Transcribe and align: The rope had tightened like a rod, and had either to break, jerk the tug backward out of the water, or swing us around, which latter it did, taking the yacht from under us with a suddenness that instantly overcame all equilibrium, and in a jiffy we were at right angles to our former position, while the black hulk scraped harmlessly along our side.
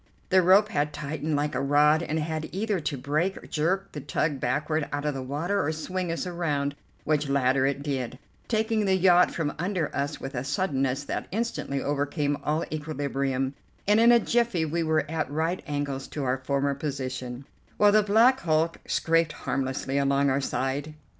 The 0.29 0.41
rope 0.41 0.69
had 0.69 0.93
tightened 0.93 1.35
like 1.35 1.53
a 1.53 1.61
rod, 1.61 2.01
and 2.01 2.17
had 2.19 2.49
either 2.51 2.79
to 2.79 2.97
break, 2.97 3.51
jerk 3.51 3.91
the 3.91 4.01
tug 4.01 4.39
backward 4.39 4.89
out 4.91 5.05
of 5.05 5.13
the 5.13 5.21
water, 5.21 5.63
or 5.63 5.71
swing 5.71 6.11
us 6.11 6.25
around, 6.25 6.73
which 7.03 7.29
latter 7.29 7.67
it 7.67 7.83
did, 7.83 8.17
taking 8.47 8.85
the 8.85 8.95
yacht 8.95 9.29
from 9.29 9.53
under 9.59 9.95
us 9.95 10.19
with 10.19 10.33
a 10.33 10.43
suddenness 10.43 11.03
that 11.03 11.27
instantly 11.29 11.83
overcame 11.83 12.37
all 12.43 12.65
equilibrium, 12.73 13.53
and 13.87 13.99
in 13.99 14.11
a 14.11 14.17
jiffy 14.19 14.65
we 14.65 14.81
were 14.81 15.05
at 15.07 15.29
right 15.29 15.61
angles 15.67 16.07
to 16.07 16.23
our 16.23 16.39
former 16.39 16.73
position, 16.73 17.45
while 17.77 17.91
the 17.91 18.01
black 18.01 18.39
hulk 18.39 18.79
scraped 18.87 19.33
harmlessly 19.33 19.99
along 19.99 20.31
our 20.31 20.41
side. 20.41 20.95